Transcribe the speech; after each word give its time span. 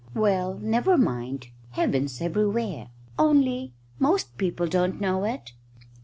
"Well, 0.15 0.55
never 0.59 0.97
mind. 0.97 1.49
Heaven's 1.73 2.21
everywhere, 2.21 2.87
only 3.19 3.73
most 3.99 4.35
people 4.39 4.65
don't 4.65 4.99
know 4.99 5.25
it." 5.25 5.51